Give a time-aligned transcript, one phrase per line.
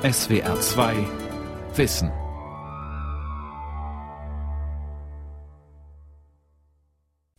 [0.00, 0.94] SWR 2
[1.74, 2.12] Wissen.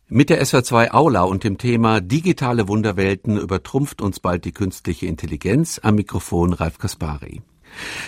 [0.08, 5.80] Mit der SWR2 Aula und dem Thema Digitale Wunderwelten übertrumpft uns bald die künstliche Intelligenz
[5.82, 7.40] am Mikrofon Ralf Kaspari.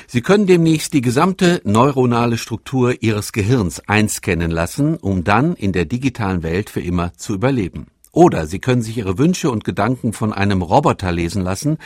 [0.06, 5.86] Sie können demnächst die gesamte neuronale Struktur Ihres Gehirns einscannen lassen, um dann in der
[5.86, 7.86] digitalen Welt für immer zu überleben.
[8.12, 11.78] Oder Sie können sich Ihre Wünsche und Gedanken von einem Roboter lesen lassen,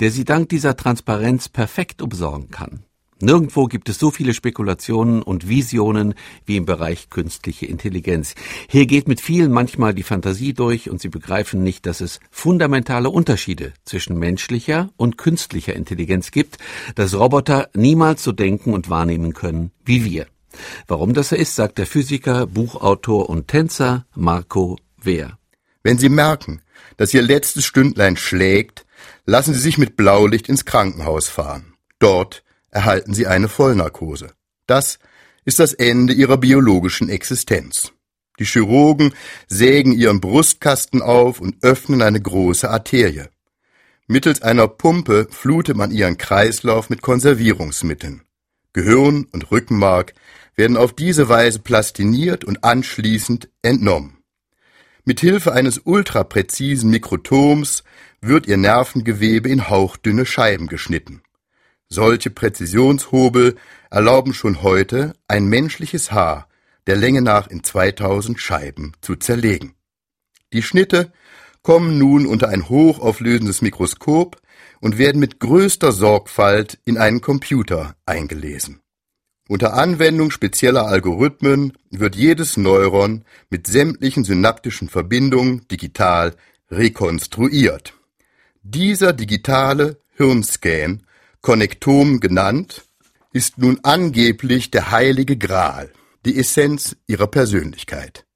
[0.00, 2.84] der Sie dank dieser Transparenz perfekt umsorgen kann.
[3.20, 6.14] Nirgendwo gibt es so viele Spekulationen und Visionen
[6.46, 8.36] wie im Bereich künstliche Intelligenz.
[8.68, 13.10] Hier geht mit vielen manchmal die Fantasie durch und sie begreifen nicht, dass es fundamentale
[13.10, 16.58] Unterschiede zwischen menschlicher und künstlicher Intelligenz gibt,
[16.94, 20.26] dass Roboter niemals so denken und wahrnehmen können wie wir.
[20.86, 25.38] Warum das so ist, sagt der Physiker, Buchautor und Tänzer Marco Wehr.
[25.88, 26.60] Wenn Sie merken,
[26.98, 28.84] dass Ihr letztes Stündlein schlägt,
[29.24, 31.76] lassen Sie sich mit Blaulicht ins Krankenhaus fahren.
[31.98, 34.34] Dort erhalten sie eine Vollnarkose.
[34.66, 34.98] Das
[35.46, 37.92] ist das Ende ihrer biologischen Existenz.
[38.38, 39.14] Die Chirurgen
[39.46, 43.30] sägen ihren Brustkasten auf und öffnen eine große Arterie.
[44.06, 48.24] Mittels einer Pumpe flutet man ihren Kreislauf mit Konservierungsmitteln.
[48.74, 50.12] Gehirn und Rückenmark
[50.54, 54.17] werden auf diese Weise plastiniert und anschließend entnommen.
[55.08, 57.82] Mit Hilfe eines ultrapräzisen Mikrotoms
[58.20, 61.22] wird ihr Nervengewebe in hauchdünne Scheiben geschnitten.
[61.88, 63.56] Solche Präzisionshobel
[63.88, 66.46] erlauben schon heute, ein menschliches Haar
[66.86, 69.76] der Länge nach in 2000 Scheiben zu zerlegen.
[70.52, 71.10] Die Schnitte
[71.62, 74.36] kommen nun unter ein hochauflösendes Mikroskop
[74.82, 78.82] und werden mit größter Sorgfalt in einen Computer eingelesen.
[79.48, 86.36] Unter Anwendung spezieller Algorithmen wird jedes Neuron mit sämtlichen synaptischen Verbindungen digital
[86.70, 87.94] rekonstruiert.
[88.62, 91.02] Dieser digitale Hirnscan
[91.40, 92.84] Konnektom genannt,
[93.32, 95.90] ist nun angeblich der heilige Gral,
[96.24, 98.26] die Essenz ihrer Persönlichkeit.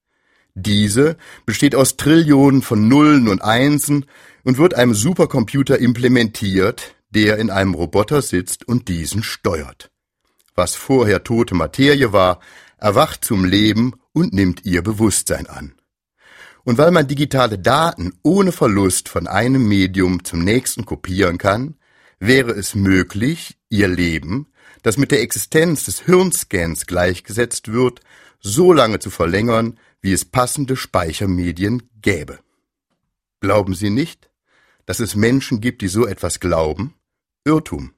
[0.55, 4.07] Diese besteht aus Trillionen von Nullen und Einsen
[4.45, 9.92] und wird einem Supercomputer implementiert, der in einem Roboter sitzt und diesen steuert.
[10.55, 12.41] Was vorher tote Materie war,
[12.79, 15.75] erwacht zum Leben und nimmt ihr Bewusstsein an.
[16.65, 21.77] Und weil man digitale Daten ohne Verlust von einem Medium zum nächsten kopieren kann,
[22.21, 24.47] wäre es möglich, ihr Leben,
[24.83, 28.01] das mit der Existenz des Hirnscans gleichgesetzt wird,
[28.41, 32.39] so lange zu verlängern, wie es passende Speichermedien gäbe.
[33.41, 34.31] Glauben Sie nicht,
[34.87, 36.95] dass es Menschen gibt, die so etwas glauben?
[37.45, 37.93] Irrtum.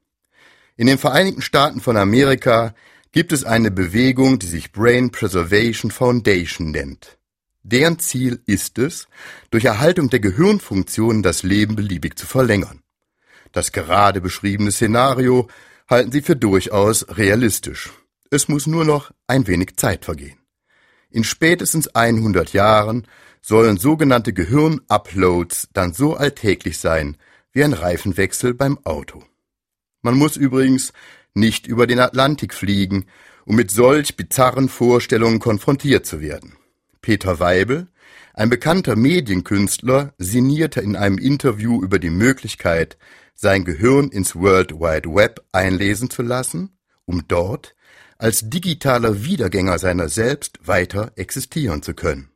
[0.77, 2.75] In den Vereinigten Staaten von Amerika
[3.13, 7.17] gibt es eine Bewegung, die sich Brain Preservation Foundation nennt.
[7.63, 9.07] Deren Ziel ist es,
[9.51, 12.83] durch Erhaltung der Gehirnfunktionen das Leben beliebig zu verlängern.
[13.53, 15.49] Das gerade beschriebene Szenario
[15.89, 17.93] halten sie für durchaus realistisch.
[18.31, 20.39] Es muss nur noch ein wenig Zeit vergehen.
[21.09, 23.07] In spätestens 100 Jahren
[23.41, 27.17] sollen sogenannte Gehirn-Uploads dann so alltäglich sein
[27.53, 29.23] wie ein Reifenwechsel beim Auto.
[30.05, 30.93] Man muss übrigens
[31.33, 33.07] nicht über den Atlantik fliegen,
[33.47, 36.57] um mit solch bizarren Vorstellungen konfrontiert zu werden.
[37.01, 37.89] Peter Weibel,
[38.35, 42.99] ein bekannter Medienkünstler, sinnierte in einem Interview über die Möglichkeit,
[43.35, 46.77] sein Gehirn ins World Wide Web einlesen zu lassen,
[47.07, 47.75] um dort
[48.19, 52.29] als digitaler Wiedergänger seiner selbst weiter existieren zu können.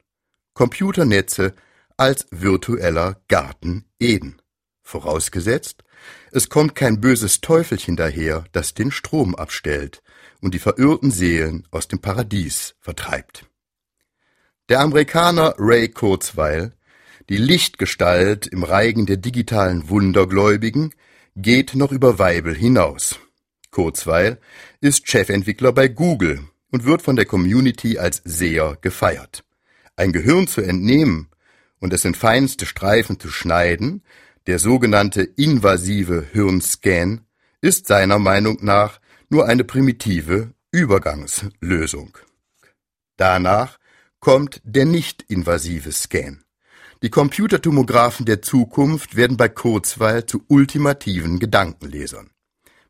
[0.55, 1.53] Computernetze
[1.99, 4.41] als virtueller Garten Eden.
[4.89, 5.85] Vorausgesetzt,
[6.33, 10.03] es kommt kein böses Teufelchen daher, das den Strom abstellt
[10.41, 13.45] und die verirrten Seelen aus dem Paradies vertreibt.
[14.71, 16.73] Der Amerikaner Ray Kurzweil
[17.29, 20.95] die Lichtgestalt im Reigen der digitalen Wundergläubigen
[21.37, 23.19] geht noch über Weibel hinaus.
[23.71, 24.39] Kurzweil
[24.81, 26.41] ist Chefentwickler bei Google
[26.71, 29.45] und wird von der Community als sehr gefeiert.
[29.97, 31.29] Ein Gehirn zu entnehmen
[31.79, 34.03] und es in feinste Streifen zu schneiden,
[34.49, 37.21] der sogenannte invasive Hirnscan,
[37.61, 38.99] ist seiner Meinung nach
[39.29, 42.17] nur eine primitive Übergangslösung.
[43.19, 43.79] Danach
[44.21, 46.45] kommt der nicht-invasive Scan.
[47.03, 52.31] Die Computertomographen der Zukunft werden bei Kurzweil zu ultimativen Gedankenlesern.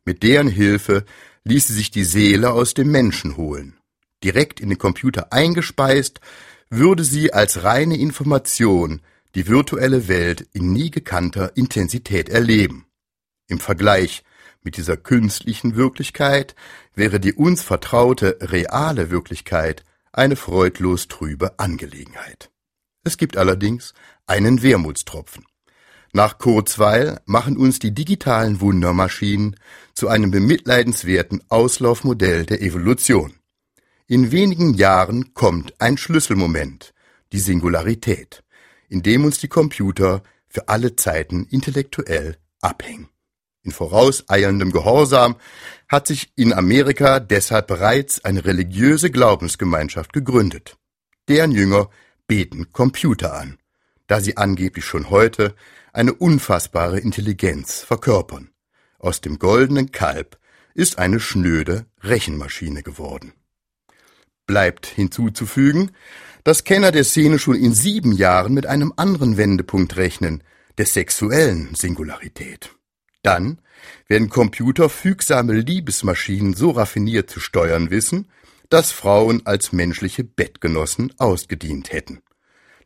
[0.05, 1.03] Mit deren Hilfe
[1.43, 3.77] ließe sich die Seele aus dem Menschen holen.
[4.23, 6.21] Direkt in den Computer eingespeist,
[6.69, 9.01] würde sie als reine Information
[9.35, 12.85] die virtuelle Welt in nie gekannter Intensität erleben.
[13.47, 14.23] Im Vergleich
[14.61, 16.55] mit dieser künstlichen Wirklichkeit
[16.93, 22.51] wäre die uns vertraute reale Wirklichkeit eine freudlos trübe Angelegenheit.
[23.03, 23.93] Es gibt allerdings
[24.27, 25.45] einen Wermutstropfen.
[26.11, 29.55] Nach Kurzweil machen uns die digitalen Wundermaschinen
[29.93, 33.35] zu einem bemitleidenswerten Auslaufmodell der Evolution.
[34.07, 36.93] In wenigen Jahren kommt ein Schlüsselmoment,
[37.31, 38.43] die Singularität,
[38.89, 43.09] in dem uns die Computer für alle Zeiten intellektuell abhängen.
[43.63, 45.35] In vorauseilendem Gehorsam
[45.87, 50.77] hat sich in Amerika deshalb bereits eine religiöse Glaubensgemeinschaft gegründet.
[51.27, 51.89] Deren Jünger
[52.27, 53.59] beten Computer an,
[54.07, 55.55] da sie angeblich schon heute
[55.93, 58.49] eine unfassbare Intelligenz verkörpern.
[58.97, 60.39] Aus dem goldenen Kalb
[60.73, 63.33] ist eine schnöde Rechenmaschine geworden.
[64.45, 65.91] Bleibt hinzuzufügen,
[66.49, 70.41] dass Kenner der Szene schon in sieben Jahren mit einem anderen Wendepunkt rechnen,
[70.79, 72.71] der sexuellen Singularität.
[73.21, 73.61] Dann
[74.07, 78.29] werden Computer fügsame Liebesmaschinen so raffiniert zu steuern wissen,
[78.67, 82.23] dass Frauen als menschliche Bettgenossen ausgedient hätten.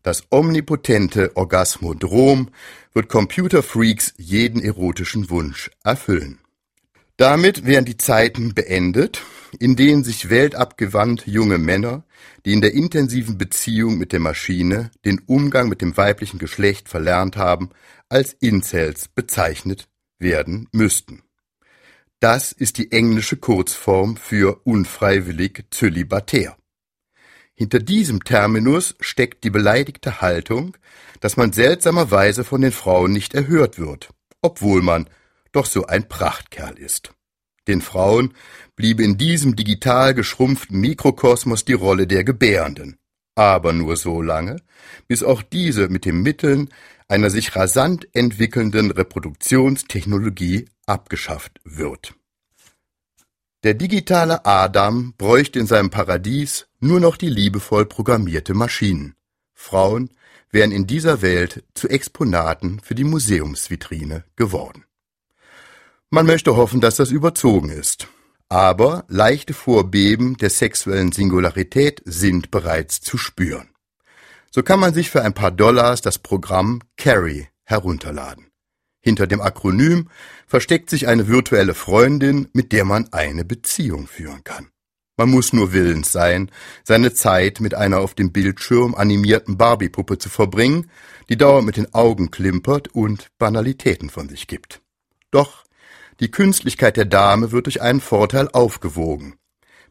[0.02, 2.50] Das omnipotente Orgasmodrom
[2.94, 6.43] wird Computerfreaks jeden erotischen Wunsch erfüllen.
[7.18, 9.22] Damit wären die Zeiten beendet,
[9.60, 12.04] in denen sich weltabgewandt junge Männer,
[12.46, 17.38] die in der intensiven Beziehung mit der Maschine den Umgang mit dem weiblichen Geschlecht verlernt
[17.38, 17.70] haben,
[18.10, 19.88] als Incels bezeichnet
[20.18, 21.22] werden müssten.
[22.20, 26.58] Das ist die englische Kurzform für unfreiwillig zölibatär.
[27.54, 30.76] Hinter diesem Terminus steckt die beleidigte Haltung,
[31.20, 34.10] dass man seltsamerweise von den Frauen nicht erhört wird,
[34.42, 35.08] obwohl man
[35.54, 37.14] doch so ein Prachtkerl ist.
[37.68, 38.34] Den Frauen
[38.76, 42.98] bliebe in diesem digital geschrumpften Mikrokosmos die Rolle der Gebärenden,
[43.36, 44.58] aber nur so lange,
[45.08, 46.70] bis auch diese mit den Mitteln
[47.08, 52.16] einer sich rasant entwickelnden Reproduktionstechnologie abgeschafft wird.
[53.64, 59.16] Der digitale Adam bräuchte in seinem Paradies nur noch die liebevoll programmierte Maschinen.
[59.54, 60.10] Frauen
[60.50, 64.84] wären in dieser Welt zu Exponaten für die Museumsvitrine geworden.
[66.14, 68.08] Man möchte hoffen, dass das überzogen ist.
[68.48, 73.70] Aber leichte Vorbeben der sexuellen Singularität sind bereits zu spüren.
[74.52, 78.52] So kann man sich für ein paar Dollars das Programm Carrie herunterladen.
[79.02, 80.08] Hinter dem Akronym
[80.46, 84.68] versteckt sich eine virtuelle Freundin, mit der man eine Beziehung führen kann.
[85.18, 86.52] Man muss nur willens sein,
[86.84, 90.92] seine Zeit mit einer auf dem Bildschirm animierten Barbie-Puppe zu verbringen,
[91.30, 94.80] die dauernd mit den Augen klimpert und Banalitäten von sich gibt.
[95.32, 95.63] Doch
[96.20, 99.36] die Künstlichkeit der Dame wird durch einen Vorteil aufgewogen.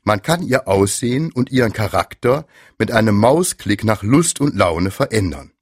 [0.03, 2.47] Man kann ihr Aussehen und ihren Charakter
[2.79, 5.53] mit einem Mausklick nach Lust und Laune verändern.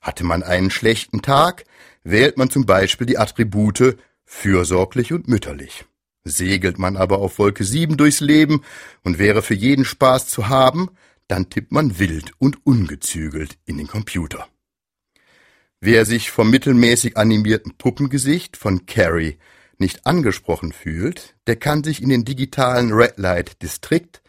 [0.00, 1.64] Hatte man einen schlechten Tag,
[2.04, 5.86] wählt man zum Beispiel die Attribute fürsorglich und mütterlich.
[6.24, 8.62] Segelt man aber auf Wolke 7 durchs Leben
[9.02, 10.90] und wäre für jeden Spaß zu haben,
[11.28, 14.46] dann tippt man wild und ungezügelt in den Computer.
[15.80, 19.38] Wer sich vom mittelmäßig animierten Puppengesicht von Carrie
[19.80, 24.22] nicht angesprochen fühlt, der kann sich in den digitalen Red Light Distrikt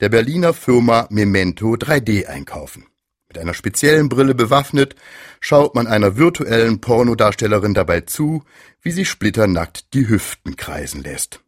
[0.00, 2.86] der Berliner Firma Memento 3D einkaufen.
[3.28, 4.94] Mit einer speziellen Brille bewaffnet,
[5.40, 8.44] schaut man einer virtuellen Pornodarstellerin dabei zu,
[8.82, 11.40] wie sie splitternackt die Hüften kreisen lässt.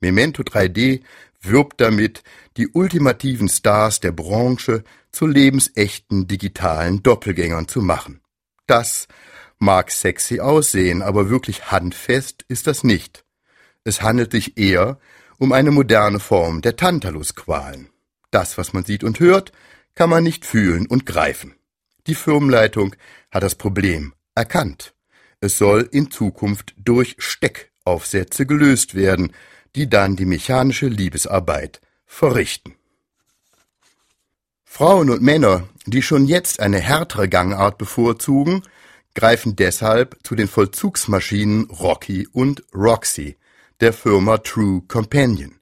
[0.00, 1.02] Memento 3D
[1.40, 2.22] wirbt damit,
[2.56, 4.82] die ultimativen Stars der Branche
[5.12, 8.20] zu lebensechten digitalen Doppelgängern zu machen.
[8.66, 9.06] Das
[9.58, 13.24] Mag sexy aussehen, aber wirklich handfest ist das nicht.
[13.84, 14.98] Es handelt sich eher
[15.38, 17.90] um eine moderne Form der Tantalusqualen.
[18.30, 19.52] Das, was man sieht und hört,
[19.94, 21.54] kann man nicht fühlen und greifen.
[22.06, 22.94] Die Firmenleitung
[23.30, 24.94] hat das Problem erkannt.
[25.40, 29.32] Es soll in Zukunft durch Steckaufsätze gelöst werden,
[29.74, 32.74] die dann die mechanische Liebesarbeit verrichten.
[34.64, 38.62] Frauen und Männer, die schon jetzt eine härtere Gangart bevorzugen,
[39.18, 43.36] greifen deshalb zu den Vollzugsmaschinen Rocky und Roxy
[43.80, 45.58] der Firma True Companion.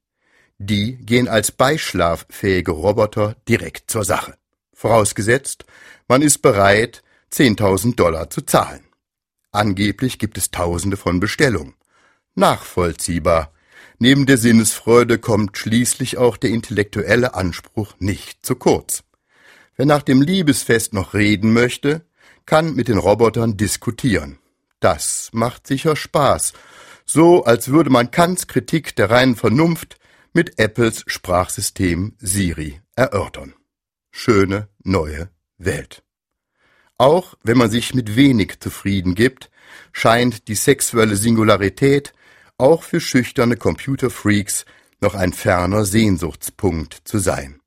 [0.58, 4.36] Die gehen als beischlaffähige Roboter direkt zur Sache.
[4.74, 5.64] Vorausgesetzt,
[6.06, 8.84] man ist bereit, 10.000 Dollar zu zahlen.
[9.52, 11.76] Angeblich gibt es Tausende von Bestellungen.
[12.34, 13.54] Nachvollziehbar.
[13.98, 19.02] Neben der Sinnesfreude kommt schließlich auch der intellektuelle Anspruch nicht zu kurz.
[19.76, 22.05] Wer nach dem Liebesfest noch reden möchte,
[22.46, 24.38] kann mit den Robotern diskutieren.
[24.80, 26.52] Das macht sicher Spaß,
[27.04, 29.98] so als würde man Kants Kritik der reinen Vernunft
[30.32, 33.54] mit Apples Sprachsystem Siri erörtern.
[34.10, 36.02] Schöne neue Welt.
[36.98, 39.50] Auch wenn man sich mit wenig zufrieden gibt,
[39.92, 42.12] scheint die sexuelle Singularität
[42.58, 44.64] auch für schüchterne Computerfreaks
[45.00, 47.60] noch ein ferner Sehnsuchtspunkt zu sein.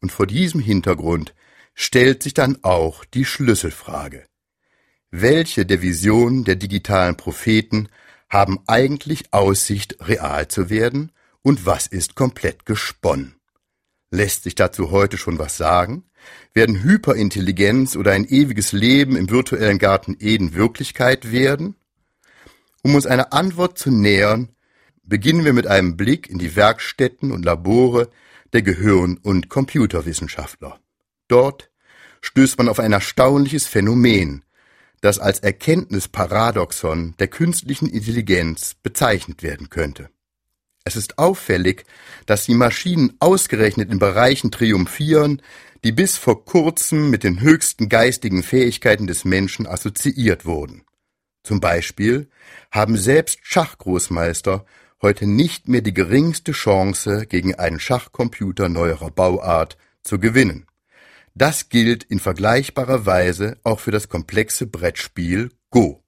[0.00, 1.32] Und vor diesem Hintergrund
[1.74, 4.26] stellt sich dann auch die Schlüsselfrage.
[5.12, 7.88] welche der Visionen der digitalen Propheten
[8.30, 11.12] haben eigentlich Aussicht, real zu werden
[11.42, 13.34] und was ist komplett gesponnen?
[14.10, 16.04] Lässt sich dazu heute schon was sagen?
[16.54, 21.76] Werden Hyperintelligenz oder ein ewiges Leben im virtuellen Garten Eden Wirklichkeit werden?
[22.82, 24.48] Um uns eine Antwort zu nähern,
[25.02, 28.10] beginnen wir mit einem Blick in die Werkstätten und Labore
[28.52, 30.78] der Gehirn- und Computerwissenschaftler.
[31.32, 31.70] Dort
[32.20, 34.44] stößt man auf ein erstaunliches Phänomen,
[35.00, 40.10] das als Erkenntnisparadoxon der künstlichen Intelligenz bezeichnet werden könnte.
[40.84, 41.86] Es ist auffällig,
[42.26, 45.40] dass die Maschinen ausgerechnet in Bereichen triumphieren,
[45.84, 50.82] die bis vor kurzem mit den höchsten geistigen Fähigkeiten des Menschen assoziiert wurden.
[51.44, 52.28] Zum Beispiel
[52.70, 54.66] haben selbst Schachgroßmeister
[55.00, 60.66] heute nicht mehr die geringste Chance, gegen einen Schachcomputer neuerer Bauart zu gewinnen.
[61.34, 66.02] Das gilt in vergleichbarer Weise auch für das komplexe Brettspiel Go.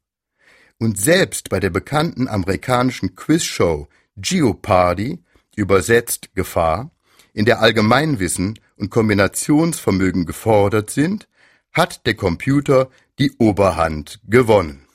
[0.78, 5.24] Und selbst bei der bekannten amerikanischen Quizshow Geopardy,
[5.56, 6.90] übersetzt Gefahr,
[7.32, 11.28] in der Allgemeinwissen und Kombinationsvermögen gefordert sind,
[11.72, 14.86] hat der Computer die Oberhand gewonnen.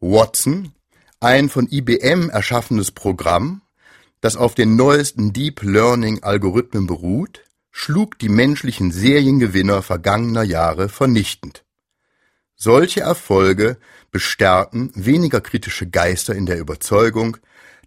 [0.00, 0.72] Watson,
[1.20, 3.62] ein von IBM erschaffenes Programm,
[4.20, 11.64] das auf den neuesten Deep Learning Algorithmen beruht, schlug die menschlichen Seriengewinner vergangener Jahre vernichtend.
[12.56, 13.78] Solche Erfolge
[14.10, 17.38] bestärken weniger kritische Geister in der Überzeugung,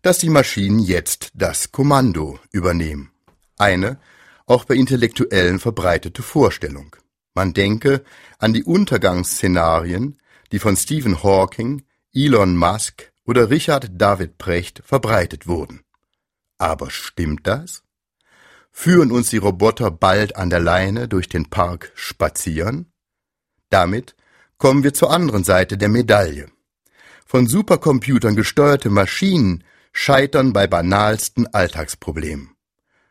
[0.01, 3.11] dass die Maschinen jetzt das Kommando übernehmen.
[3.57, 3.99] Eine
[4.45, 6.95] auch bei Intellektuellen verbreitete Vorstellung.
[7.33, 8.03] Man denke
[8.39, 10.19] an die Untergangsszenarien,
[10.51, 15.81] die von Stephen Hawking, Elon Musk oder Richard David Precht verbreitet wurden.
[16.57, 17.83] Aber stimmt das?
[18.75, 22.91] Führen uns die Roboter bald an der Leine durch den Park spazieren?
[23.69, 24.15] Damit
[24.57, 26.47] kommen wir zur anderen Seite der Medaille.
[27.25, 29.63] Von Supercomputern gesteuerte Maschinen
[29.93, 32.49] scheitern bei banalsten Alltagsproblemen.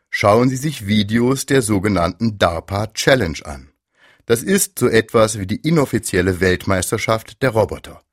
[0.09, 3.71] Schauen Sie sich Videos der sogenannten DARPA Challenge an.
[4.25, 8.03] Das ist so etwas wie die inoffizielle Weltmeisterschaft der Roboter.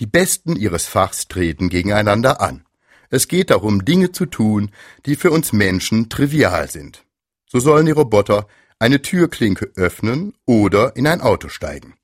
[0.00, 2.64] Die Besten ihres Fachs treten gegeneinander an.
[3.10, 4.70] Es geht darum, Dinge zu tun,
[5.04, 7.04] die für uns Menschen trivial sind.
[7.46, 8.46] So sollen die Roboter
[8.78, 11.94] eine Türklinke öffnen oder in ein Auto steigen.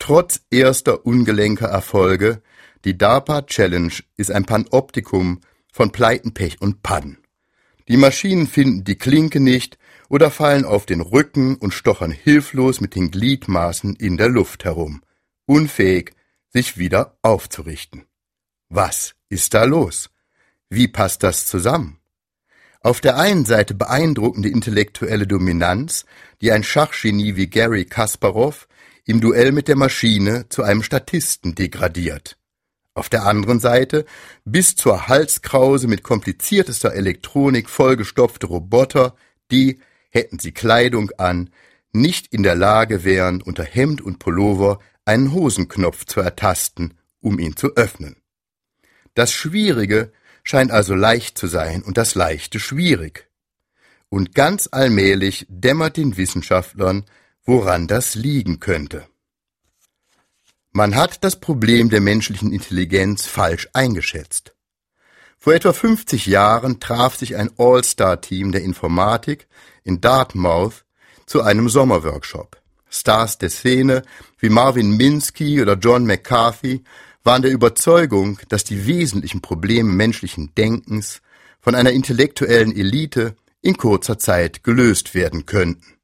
[0.00, 2.42] Trotz erster ungelenker Erfolge,
[2.84, 5.40] die DARPA Challenge ist ein Panoptikum
[5.72, 7.18] von Pleiten, Pech und Pannen.
[7.88, 12.94] Die Maschinen finden die Klinke nicht oder fallen auf den Rücken und stochern hilflos mit
[12.94, 15.02] den Gliedmaßen in der Luft herum,
[15.46, 16.12] unfähig,
[16.48, 18.04] sich wieder aufzurichten.
[18.68, 20.10] Was ist da los?
[20.70, 21.98] Wie passt das zusammen?
[22.80, 26.04] Auf der einen Seite beeindruckende intellektuelle Dominanz,
[26.40, 28.68] die ein Schachgenie wie Gary Kasparov
[29.06, 32.36] im Duell mit der Maschine zu einem Statisten degradiert.
[32.94, 34.04] Auf der anderen Seite
[34.44, 39.16] bis zur Halskrause mit kompliziertester Elektronik vollgestopfte Roboter,
[39.50, 39.80] die,
[40.10, 41.50] hätten sie Kleidung an,
[41.92, 47.56] nicht in der Lage wären, unter Hemd und Pullover einen Hosenknopf zu ertasten, um ihn
[47.56, 48.16] zu öffnen.
[49.14, 50.12] Das Schwierige
[50.44, 53.28] scheint also leicht zu sein und das Leichte schwierig.
[54.08, 57.04] Und ganz allmählich dämmert den Wissenschaftlern,
[57.44, 59.08] woran das liegen könnte.
[60.70, 64.54] Man hat das Problem der menschlichen Intelligenz falsch eingeschätzt.
[65.38, 69.46] Vor etwa 50 Jahren traf sich ein All-Star-Team der Informatik
[69.82, 70.84] in Dartmouth
[71.26, 72.60] zu einem Sommerworkshop.
[72.88, 74.02] Stars der Szene
[74.38, 76.84] wie Marvin Minsky oder John McCarthy
[77.24, 81.22] waren der Überzeugung, dass die wesentlichen Probleme menschlichen Denkens
[81.60, 85.94] von einer intellektuellen Elite in kurzer Zeit gelöst werden könnten.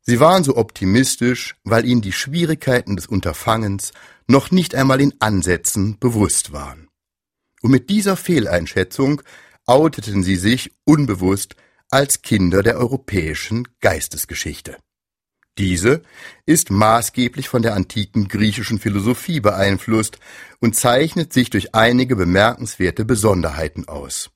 [0.00, 3.92] Sie waren so optimistisch, weil ihnen die Schwierigkeiten des Unterfangens
[4.26, 6.88] noch nicht einmal in Ansätzen bewusst waren.
[7.60, 9.20] Und mit dieser Fehleinschätzung
[9.66, 11.54] outeten sie sich unbewusst
[11.90, 14.78] als Kinder der europäischen Geistesgeschichte.
[15.58, 16.02] Diese
[16.46, 20.18] ist maßgeblich von der antiken griechischen Philosophie beeinflusst
[20.60, 24.30] und zeichnet sich durch einige bemerkenswerte Besonderheiten aus.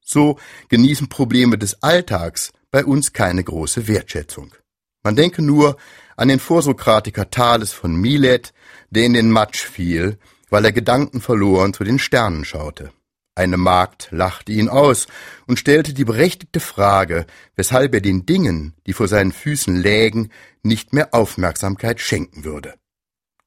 [0.00, 4.54] So genießen Probleme des Alltags bei uns keine große Wertschätzung.
[5.02, 5.76] Man denke nur
[6.16, 8.52] an den Vorsokratiker Thales von Milet,
[8.90, 10.18] der in den Matsch fiel,
[10.50, 12.92] weil er Gedanken verloren zu den Sternen schaute.
[13.36, 15.08] Eine Magd lachte ihn aus
[15.46, 17.26] und stellte die berechtigte Frage,
[17.56, 20.30] weshalb er den Dingen, die vor seinen Füßen lägen,
[20.62, 22.74] nicht mehr Aufmerksamkeit schenken würde.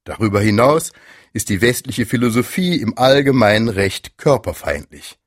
[0.03, 0.91] Darüber hinaus
[1.34, 5.20] ist die westliche Philosophie im allgemeinen Recht körperfeindlich.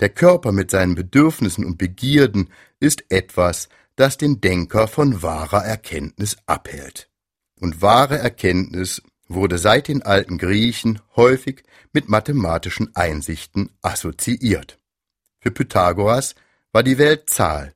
[0.00, 6.36] Der Körper mit seinen Bedürfnissen und Begierden ist etwas, das den Denker von wahrer Erkenntnis
[6.46, 7.10] abhält.
[7.60, 14.78] Und wahre Erkenntnis wurde seit den alten Griechen häufig mit mathematischen Einsichten assoziiert.
[15.40, 16.34] Für Pythagoras
[16.72, 17.74] war die Welt Zahl.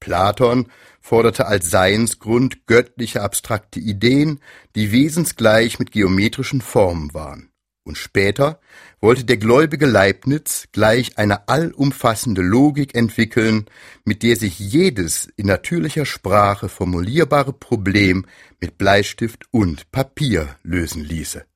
[0.00, 4.40] Platon forderte als Seinsgrund göttliche abstrakte Ideen,
[4.74, 7.50] die wesensgleich mit geometrischen Formen waren.
[7.88, 8.60] Und später
[9.00, 13.64] wollte der gläubige Leibniz gleich eine allumfassende Logik entwickeln,
[14.04, 18.26] mit der sich jedes in natürlicher Sprache formulierbare Problem
[18.60, 21.46] mit Bleistift und Papier lösen ließe.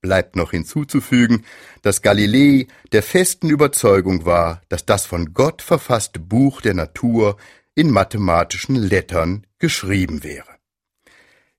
[0.00, 1.44] Bleibt noch hinzuzufügen,
[1.82, 7.36] dass Galilei der festen Überzeugung war, dass das von Gott verfasste Buch der Natur
[7.74, 10.48] in mathematischen Lettern geschrieben wäre.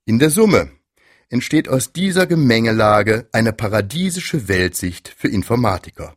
[0.06, 0.72] In der Summe
[1.30, 6.16] entsteht aus dieser Gemengelage eine paradiesische Weltsicht für Informatiker.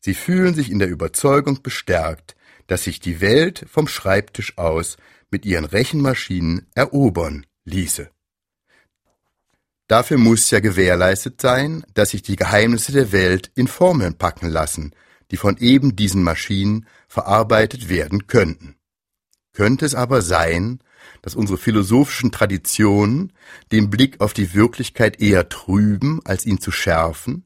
[0.00, 4.96] Sie fühlen sich in der Überzeugung bestärkt, dass sich die Welt vom Schreibtisch aus
[5.30, 8.10] mit ihren Rechenmaschinen erobern ließe.
[9.88, 14.94] Dafür muss ja gewährleistet sein, dass sich die Geheimnisse der Welt in Formeln packen lassen,
[15.30, 18.76] die von eben diesen Maschinen verarbeitet werden könnten.
[19.52, 20.80] Könnte es aber sein,
[21.22, 23.32] dass unsere philosophischen Traditionen
[23.70, 27.44] den Blick auf die Wirklichkeit eher trüben, als ihn zu schärfen?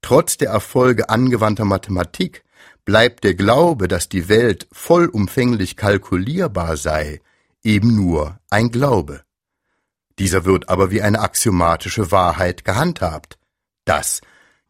[0.00, 2.44] Trotz der Erfolge angewandter Mathematik
[2.84, 7.20] bleibt der Glaube, dass die Welt vollumfänglich kalkulierbar sei,
[7.62, 9.22] eben nur ein Glaube.
[10.18, 13.38] Dieser wird aber wie eine axiomatische Wahrheit gehandhabt.
[13.84, 14.20] Das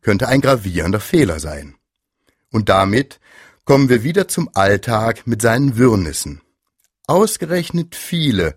[0.03, 1.77] könnte ein gravierender Fehler sein.
[2.51, 3.21] Und damit
[3.65, 6.43] kommen wir wieder zum Alltag mit seinen Wirrnissen.
[7.07, 8.57] Ausgerechnet viele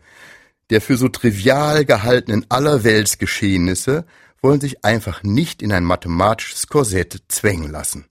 [0.69, 4.05] der für so trivial gehaltenen Allerweltsgeschehnisse
[4.41, 8.05] wollen sich einfach nicht in ein mathematisches Korsett zwängen lassen.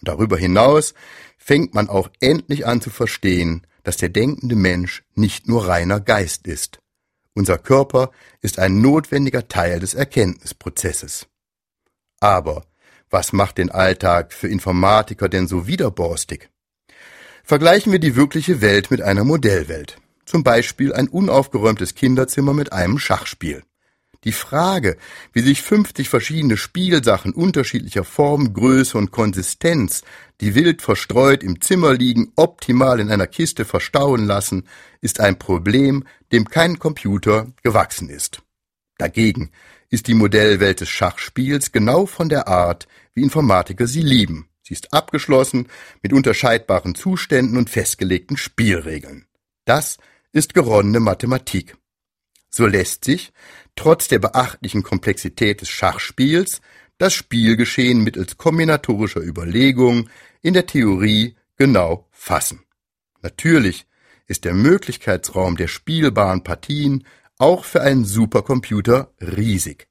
[0.00, 0.94] Darüber hinaus
[1.36, 6.46] fängt man auch endlich an zu verstehen, dass der denkende Mensch nicht nur reiner Geist
[6.46, 6.78] ist.
[7.34, 8.10] Unser Körper
[8.40, 11.26] ist ein notwendiger Teil des Erkenntnisprozesses.
[12.20, 12.66] Aber
[13.08, 16.49] was macht den Alltag für Informatiker denn so widerborstig?
[17.44, 19.96] Vergleichen wir die wirkliche Welt mit einer Modellwelt.
[20.24, 23.62] Zum Beispiel ein unaufgeräumtes Kinderzimmer mit einem Schachspiel.
[24.24, 24.98] Die Frage,
[25.32, 30.02] wie sich 50 verschiedene Spielsachen unterschiedlicher Form, Größe und Konsistenz,
[30.42, 34.64] die wild verstreut im Zimmer liegen, optimal in einer Kiste verstauen lassen,
[35.00, 38.42] ist ein Problem, dem kein Computer gewachsen ist.
[38.98, 39.50] Dagegen
[39.88, 44.49] ist die Modellwelt des Schachspiels genau von der Art, wie Informatiker sie lieben.
[44.70, 45.66] Sie ist abgeschlossen
[46.00, 49.26] mit unterscheidbaren Zuständen und festgelegten Spielregeln.
[49.64, 49.98] Das
[50.30, 51.76] ist geronnene Mathematik.
[52.50, 53.32] So lässt sich,
[53.74, 56.60] trotz der beachtlichen Komplexität des Schachspiels,
[56.98, 60.08] das Spielgeschehen mittels kombinatorischer Überlegung
[60.40, 62.62] in der Theorie genau fassen.
[63.22, 63.88] Natürlich
[64.28, 67.04] ist der Möglichkeitsraum der spielbaren Partien
[67.38, 69.89] auch für einen Supercomputer riesig.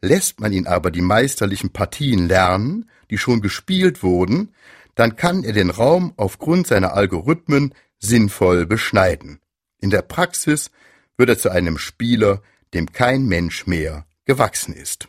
[0.00, 4.54] Lässt man ihn aber die meisterlichen Partien lernen, die schon gespielt wurden,
[4.94, 9.40] dann kann er den Raum aufgrund seiner Algorithmen sinnvoll beschneiden.
[9.80, 10.70] In der Praxis
[11.16, 12.42] wird er zu einem Spieler,
[12.74, 15.08] dem kein Mensch mehr gewachsen ist.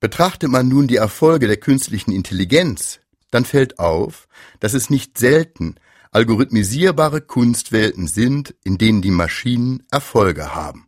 [0.00, 3.00] Betrachtet man nun die Erfolge der künstlichen Intelligenz,
[3.30, 4.28] dann fällt auf,
[4.60, 5.76] dass es nicht selten
[6.10, 10.86] algorithmisierbare Kunstwelten sind, in denen die Maschinen Erfolge haben.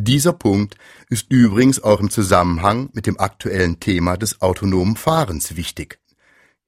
[0.00, 0.76] Dieser Punkt
[1.08, 5.98] ist übrigens auch im Zusammenhang mit dem aktuellen Thema des autonomen Fahrens wichtig.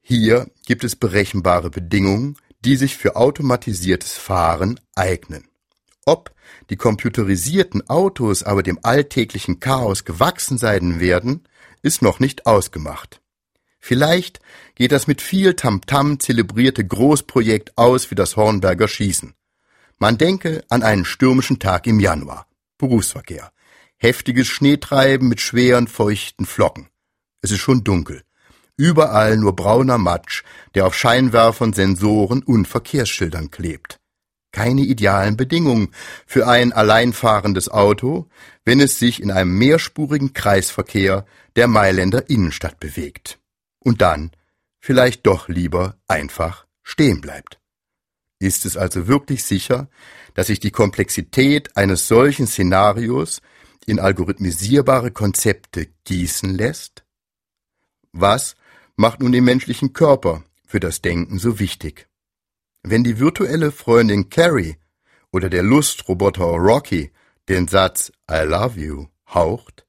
[0.01, 5.45] Hier gibt es berechenbare Bedingungen, die sich für automatisiertes Fahren eignen.
[6.05, 6.33] Ob
[6.71, 11.45] die computerisierten Autos aber dem alltäglichen Chaos gewachsen sein werden,
[11.83, 13.21] ist noch nicht ausgemacht.
[13.79, 14.41] Vielleicht
[14.75, 19.35] geht das mit viel Tamtam -Tam zelebrierte Großprojekt aus wie das Hornberger Schießen.
[20.01, 22.50] Man denke an einen stürmischen Tag im Januar.
[22.81, 23.53] Berufsverkehr.
[23.97, 26.89] Heftiges Schneetreiben mit schweren, feuchten Flocken.
[27.43, 28.25] Es ist schon dunkel.
[28.77, 30.43] Überall nur brauner Matsch,
[30.75, 34.01] der auf Scheinwerfern, Sensoren und Verkehrsschildern klebt.
[34.53, 35.91] Keine idealen Bedingungen
[36.27, 38.29] für ein alleinfahrendes Auto,
[38.65, 41.25] wenn es sich in einem mehrspurigen Kreisverkehr
[41.57, 43.39] der Mailänder Innenstadt bewegt.
[43.79, 44.33] Und dann
[44.81, 47.60] vielleicht doch lieber einfach stehen bleibt.
[48.41, 49.89] Ist es also wirklich sicher,
[50.35, 53.43] dass sich die Komplexität eines solchen Szenarios
[53.87, 57.05] in algorithmisierbare Konzepte gießen lässt?
[58.13, 58.57] Was
[58.97, 62.09] macht nun den menschlichen Körper für das Denken so wichtig?
[62.83, 64.77] Wenn die virtuelle Freundin Carrie
[65.31, 67.13] oder der Lustroboter Rocky
[67.51, 69.87] den Satz I love you haucht,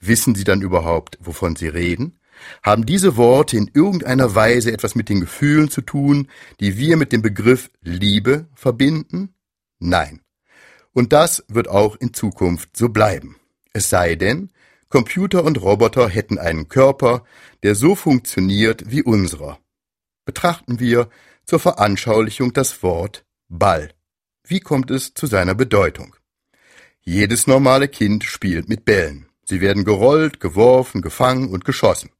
[0.00, 2.18] wissen sie dann überhaupt, wovon sie reden?
[2.62, 6.28] Haben diese Worte in irgendeiner Weise etwas mit den Gefühlen zu tun,
[6.60, 9.34] die wir mit dem Begriff Liebe verbinden?
[9.78, 10.20] Nein.
[10.92, 13.36] Und das wird auch in Zukunft so bleiben.
[13.72, 14.50] Es sei denn,
[14.88, 17.24] Computer und Roboter hätten einen Körper,
[17.62, 19.58] der so funktioniert wie unserer.
[20.26, 21.08] Betrachten wir
[21.46, 23.92] zur Veranschaulichung das Wort Ball.
[24.44, 26.14] Wie kommt es zu seiner Bedeutung?
[27.00, 29.26] Jedes normale Kind spielt mit Bällen.
[29.44, 32.10] Sie werden gerollt, geworfen, gefangen und geschossen.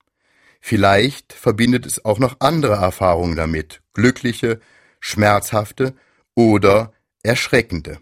[0.64, 4.61] Vielleicht verbindet es auch noch andere Erfahrungen damit, glückliche,
[5.01, 5.92] schmerzhafte
[6.37, 6.92] oder
[7.25, 7.98] erschreckende.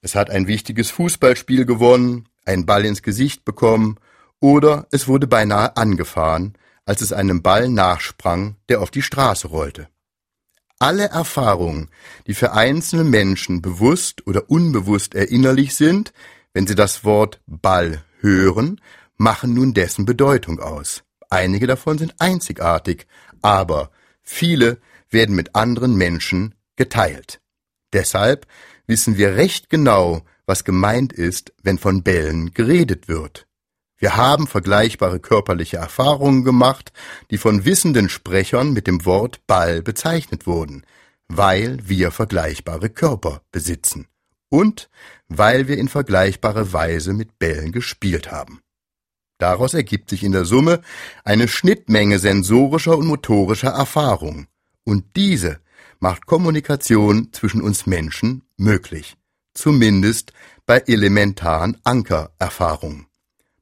[0.00, 3.96] Es hat ein wichtiges Fußballspiel gewonnen, einen Ball ins Gesicht bekommen
[4.38, 9.88] oder es wurde beinahe angefahren, als es einem Ball nachsprang, der auf die Straße rollte.
[10.78, 11.90] Alle Erfahrungen,
[12.28, 16.12] die für einzelne Menschen bewusst oder unbewusst erinnerlich sind,
[16.54, 18.80] wenn sie das Wort Ball hören,
[19.16, 21.02] machen nun dessen Bedeutung aus.
[21.30, 23.06] Einige davon sind einzigartig,
[23.42, 23.90] aber
[24.22, 24.78] viele
[25.10, 27.40] werden mit anderen Menschen geteilt.
[27.92, 28.46] Deshalb
[28.86, 33.46] wissen wir recht genau, was gemeint ist, wenn von Bällen geredet wird.
[33.98, 36.92] Wir haben vergleichbare körperliche Erfahrungen gemacht,
[37.30, 40.84] die von wissenden Sprechern mit dem Wort Ball bezeichnet wurden,
[41.28, 44.06] weil wir vergleichbare Körper besitzen
[44.50, 44.90] und
[45.28, 48.60] weil wir in vergleichbare Weise mit Bällen gespielt haben.
[49.38, 50.80] Daraus ergibt sich in der Summe
[51.24, 54.46] eine Schnittmenge sensorischer und motorischer Erfahrung,
[54.84, 55.60] und diese
[55.98, 59.16] macht Kommunikation zwischen uns Menschen möglich,
[59.54, 60.32] zumindest
[60.64, 63.06] bei elementaren Ankererfahrungen.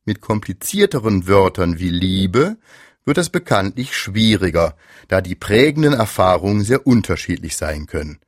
[0.04, 2.58] Mit komplizierteren Wörtern wie Liebe
[3.04, 4.76] wird es bekanntlich schwieriger,
[5.08, 8.18] da die prägenden Erfahrungen sehr unterschiedlich sein können.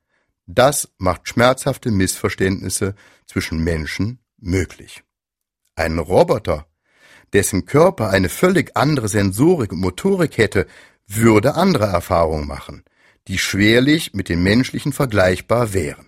[0.47, 2.95] Das macht schmerzhafte Missverständnisse
[3.27, 5.03] zwischen Menschen möglich.
[5.75, 6.67] Ein Roboter,
[7.37, 10.67] dessen Körper eine völlig andere Sensorik und Motorik hätte,
[11.07, 12.83] würde andere Erfahrungen machen,
[13.29, 16.07] die schwerlich mit den menschlichen vergleichbar wären.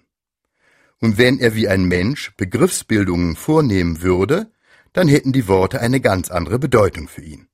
[1.01, 4.51] Und wenn er wie ein Mensch Begriffsbildungen vornehmen würde,
[4.95, 7.49] dann hätten die Worte eine ganz andere Bedeutung für ihn.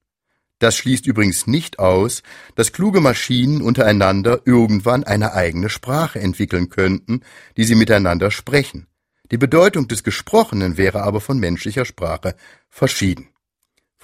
[0.60, 2.22] Das schließt übrigens nicht aus,
[2.54, 7.22] dass kluge Maschinen untereinander irgendwann eine eigene Sprache entwickeln könnten,
[7.56, 8.86] die sie miteinander sprechen.
[9.32, 12.36] Die Bedeutung des Gesprochenen wäre aber von menschlicher Sprache
[12.68, 13.33] verschieden.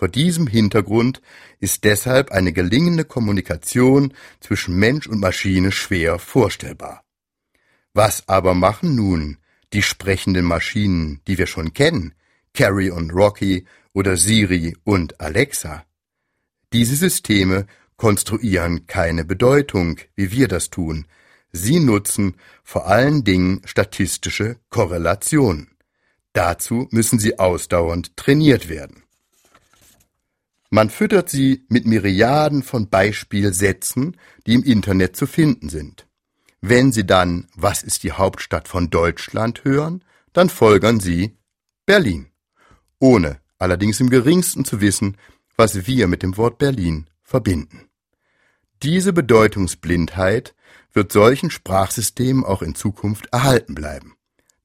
[0.01, 1.21] Vor diesem Hintergrund
[1.59, 7.05] ist deshalb eine gelingende Kommunikation zwischen Mensch und Maschine schwer vorstellbar.
[7.93, 9.37] Was aber machen nun
[9.75, 12.15] die sprechenden Maschinen, die wir schon kennen,
[12.55, 15.85] Carrie und Rocky oder Siri und Alexa.
[16.73, 17.67] Diese Systeme
[17.99, 21.05] konstruieren keine Bedeutung, wie wir das tun.
[21.53, 25.77] Sie nutzen vor allen Dingen statistische Korrelationen.
[26.33, 29.03] Dazu müssen sie ausdauernd trainiert werden.
[30.71, 36.07] Man füttert sie mit Myriaden von Beispielsätzen, die im Internet zu finden sind.
[36.61, 41.37] Wenn Sie dann Was ist die Hauptstadt von Deutschland hören, dann folgern Sie
[41.87, 42.31] Berlin
[43.01, 45.17] ohne allerdings im geringsten zu wissen,
[45.57, 47.89] was wir mit dem Wort Berlin verbinden.
[48.83, 50.55] Diese Bedeutungsblindheit
[50.93, 54.15] wird solchen Sprachsystemen auch in Zukunft erhalten bleiben.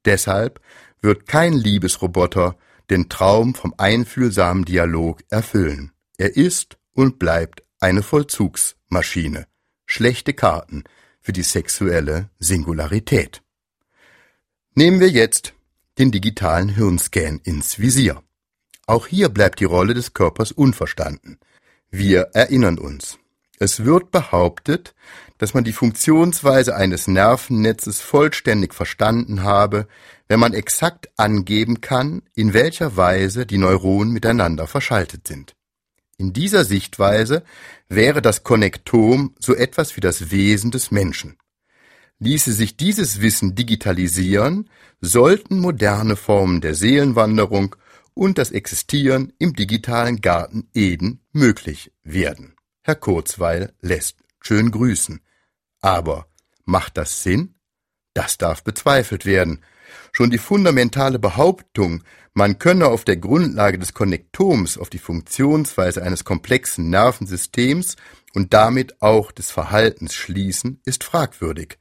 [0.06, 0.62] Deshalb
[1.02, 2.58] wird kein Liebesroboter
[2.90, 5.92] den Traum vom einfühlsamen Dialog erfüllen.
[6.18, 9.48] Er ist und bleibt eine Vollzugsmaschine.
[9.86, 10.84] Schlechte Karten
[11.22, 13.42] für die sexuelle Singularität.
[14.74, 15.54] Nehmen wir jetzt
[15.98, 18.22] den digitalen Hirnscan ins Visier.
[18.88, 21.40] Auch hier bleibt die Rolle des Körpers unverstanden.
[21.90, 23.18] Wir erinnern uns.
[23.58, 24.94] Es wird behauptet,
[25.38, 29.88] dass man die Funktionsweise eines Nervennetzes vollständig verstanden habe,
[30.28, 35.56] wenn man exakt angeben kann, in welcher Weise die Neuronen miteinander verschaltet sind.
[36.18, 37.44] In dieser Sichtweise
[37.90, 41.38] wäre das Konnektom so etwas wie das Wesen des Menschen.
[42.20, 44.70] Ließe sich dieses Wissen digitalisieren,
[45.02, 47.76] sollten moderne Formen der Seelenwanderung
[48.14, 52.56] und das Existieren im digitalen Garten Eden möglich werden.
[52.82, 55.20] Herr Kurzweil lässt schön grüßen.
[55.82, 56.28] Aber
[56.64, 57.56] macht das Sinn?
[58.14, 59.62] Das darf bezweifelt werden.
[60.12, 66.24] Schon die fundamentale Behauptung, man könne auf der Grundlage des Konnektoms auf die Funktionsweise eines
[66.24, 67.96] komplexen Nervensystems
[68.34, 71.78] und damit auch des Verhaltens schließen, ist fragwürdig.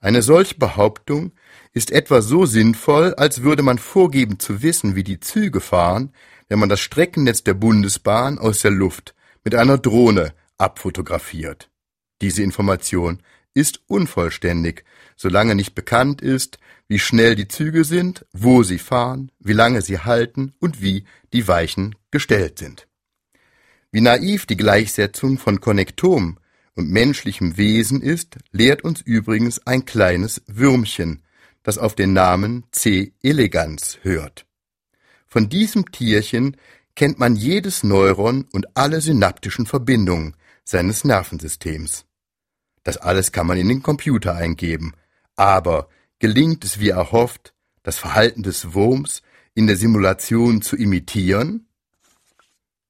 [0.00, 1.32] Eine solche Behauptung
[1.72, 6.12] ist etwa so sinnvoll, als würde man vorgeben zu wissen, wie die Züge fahren,
[6.48, 11.70] wenn man das Streckennetz der Bundesbahn aus der Luft mit einer Drohne abfotografiert.
[12.20, 13.22] Diese Information
[13.54, 14.84] ist unvollständig,
[15.16, 19.98] solange nicht bekannt ist, wie schnell die Züge sind, wo sie fahren, wie lange sie
[19.98, 22.86] halten und wie die Weichen gestellt sind.
[23.90, 26.38] Wie naiv die Gleichsetzung von Konnektom
[26.74, 31.22] und menschlichem Wesen ist, lehrt uns übrigens ein kleines Würmchen,
[31.62, 33.14] das auf den Namen C.
[33.22, 34.46] elegans hört.
[35.26, 36.56] Von diesem Tierchen
[36.94, 42.04] kennt man jedes Neuron und alle synaptischen Verbindungen seines Nervensystems.
[42.84, 44.94] Das alles kann man in den Computer eingeben,
[45.34, 49.22] aber gelingt es wie erhofft, das Verhalten des Wurms
[49.54, 51.66] in der Simulation zu imitieren?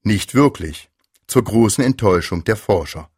[0.03, 0.91] Nicht wirklich,
[1.27, 3.11] zur großen Enttäuschung der Forscher.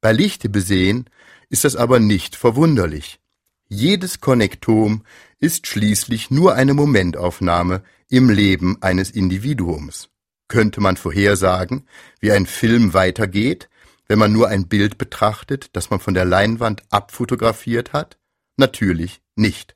[0.00, 1.08] Bei Lichte besehen
[1.48, 3.20] ist das aber nicht verwunderlich.
[3.68, 5.04] Jedes Konnektom
[5.38, 10.08] ist schließlich nur eine Momentaufnahme im Leben eines Individuums.
[10.48, 11.86] Könnte man vorhersagen,
[12.18, 13.68] wie ein Film weitergeht,
[14.08, 18.18] wenn man nur ein Bild betrachtet, das man von der Leinwand abfotografiert hat?
[18.56, 19.74] Natürlich nicht.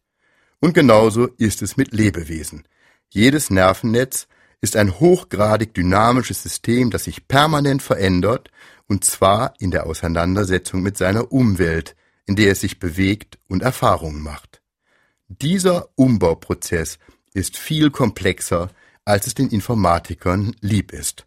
[0.61, 2.63] Und genauso ist es mit Lebewesen.
[3.09, 4.29] Jedes Nervennetz
[4.61, 8.51] ist ein hochgradig dynamisches System, das sich permanent verändert,
[8.87, 11.97] und zwar in der Auseinandersetzung mit seiner Umwelt,
[12.27, 14.63] in der es sich bewegt und Erfahrungen macht.
[15.29, 16.99] Dieser Umbauprozess
[17.35, 18.71] ist viel komplexer,
[19.05, 21.27] als es den Informatikern lieb ist.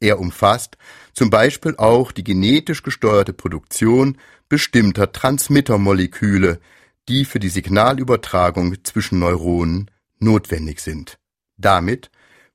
[0.00, 0.76] Er umfasst
[1.14, 4.18] zum Beispiel auch die genetisch gesteuerte Produktion
[4.48, 6.60] bestimmter Transmittermoleküle,
[7.08, 11.18] die für die Signalübertragung zwischen Neuronen notwendig sind.
[11.56, 12.10] Damit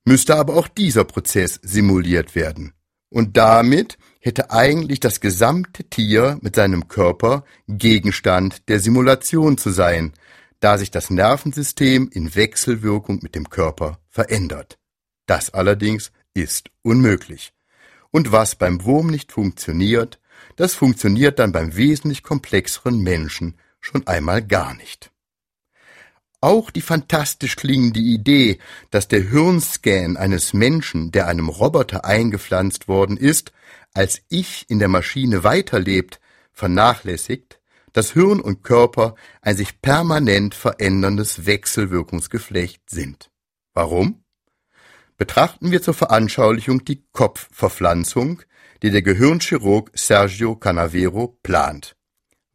[0.05, 2.73] müsste aber auch dieser Prozess simuliert werden.
[3.09, 10.13] Und damit hätte eigentlich das gesamte Tier mit seinem Körper Gegenstand der Simulation zu sein,
[10.59, 14.77] da sich das Nervensystem in Wechselwirkung mit dem Körper verändert.
[15.25, 17.53] Das allerdings ist unmöglich.
[18.11, 20.19] Und was beim Wurm nicht funktioniert,
[20.55, 25.11] das funktioniert dann beim wesentlich komplexeren Menschen schon einmal gar nicht.
[26.41, 28.59] Auch die fantastisch klingende Idee,
[28.91, 33.51] dass der Hirnscan eines Menschen, der einem Roboter eingepflanzt worden ist,
[33.93, 36.21] als Ich in der Maschine weiterlebt,
[36.53, 37.59] vernachlässigt,
[37.91, 43.31] dass Hirn und Körper ein sich permanent veränderndes Wechselwirkungsgeflecht sind.
[43.73, 44.23] Warum?
[45.17, 48.41] Betrachten wir zur Veranschaulichung die Kopfverpflanzung,
[48.81, 51.97] die der Gehirnchirurg Sergio Canavero plant.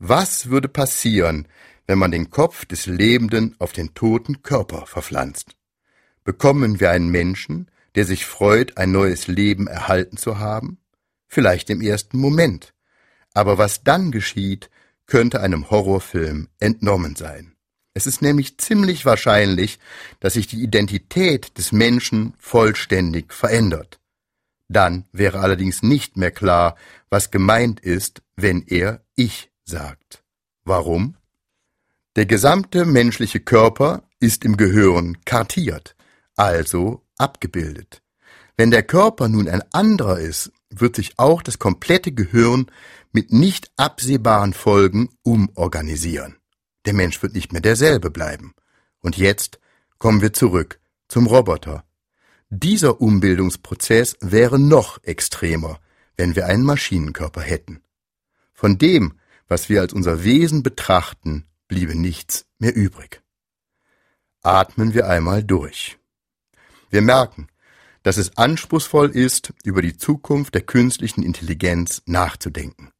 [0.07, 1.49] Was würde passieren,
[1.87, 5.57] wenn man den Kopf des Lebenden auf den toten Körper verpflanzt?
[6.25, 10.77] Bekommen wir einen Menschen, der sich freut, ein neues Leben erhalten zu haben?
[11.27, 12.75] Vielleicht im ersten Moment.
[13.33, 14.69] Aber was dann geschieht,
[15.07, 17.57] könnte einem Horrorfilm entnommen sein.
[17.95, 19.79] Es ist nämlich ziemlich wahrscheinlich,
[20.21, 24.01] dass sich die Identität des Menschen vollständig verändert.
[24.69, 26.77] Dann wäre allerdings nicht mehr klar,
[27.09, 30.23] was gemeint ist, wenn er Ich sagt.
[30.65, 31.17] Warum?
[32.17, 35.97] Der gesamte menschliche Körper ist im Gehirn kartiert,
[36.37, 38.03] also abgebildet.
[38.57, 42.67] Wenn der Körper nun ein anderer ist, wird sich auch das komplette Gehirn
[43.13, 46.37] mit nicht absehbaren Folgen umorganisieren.
[46.85, 48.55] Der Mensch wird nicht mehr derselbe bleiben.
[49.01, 49.59] Und jetzt
[49.99, 51.85] kommen wir zurück zum Roboter.
[52.51, 55.81] Dieser Umbildungsprozess wäre noch extremer,
[56.17, 57.83] wenn wir einen Maschinenkörper hätten.
[58.53, 59.15] Von dem,
[59.49, 63.23] was wir als unser Wesen betrachten, bliebe nichts mehr übrig.
[64.43, 65.99] Atmen wir einmal durch.
[66.91, 67.49] Wir merken,
[68.03, 72.91] dass es anspruchsvoll ist, über die Zukunft der künstlichen Intelligenz nachzudenken.